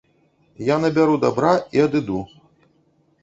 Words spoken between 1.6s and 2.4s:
і адыду.